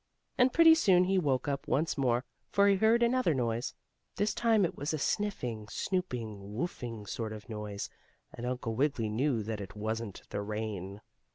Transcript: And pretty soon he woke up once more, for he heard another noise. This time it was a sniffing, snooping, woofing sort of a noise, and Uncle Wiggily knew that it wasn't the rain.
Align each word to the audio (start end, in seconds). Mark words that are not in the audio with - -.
And 0.35 0.51
pretty 0.51 0.73
soon 0.73 1.03
he 1.03 1.19
woke 1.19 1.47
up 1.47 1.67
once 1.67 1.95
more, 1.95 2.25
for 2.49 2.67
he 2.67 2.75
heard 2.77 3.03
another 3.03 3.35
noise. 3.35 3.75
This 4.15 4.33
time 4.33 4.65
it 4.65 4.75
was 4.75 4.95
a 4.95 4.97
sniffing, 4.97 5.67
snooping, 5.67 6.55
woofing 6.57 7.05
sort 7.07 7.31
of 7.33 7.45
a 7.45 7.49
noise, 7.51 7.87
and 8.33 8.43
Uncle 8.47 8.73
Wiggily 8.73 9.09
knew 9.09 9.43
that 9.43 9.61
it 9.61 9.75
wasn't 9.75 10.23
the 10.31 10.41
rain. 10.41 11.01